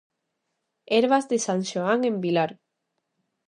Herbas 0.95 1.25
de 1.31 1.37
San 1.45 1.61
Xoán 1.69 1.99
en 2.09 2.15
Vilar. 2.23 2.51